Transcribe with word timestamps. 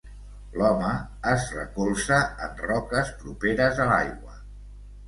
L'home 0.61 0.93
es 1.33 1.45
recolza 1.57 2.19
en 2.49 2.59
roques 2.65 3.17
properes 3.21 3.85
a 3.87 3.91
l'aigua. 3.95 4.41